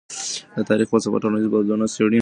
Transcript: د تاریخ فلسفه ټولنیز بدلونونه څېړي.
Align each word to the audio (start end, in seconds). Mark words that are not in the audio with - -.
د 0.55 0.57
تاریخ 0.69 0.87
فلسفه 0.91 1.17
ټولنیز 1.23 1.47
بدلونونه 1.51 1.85
څېړي. 1.95 2.19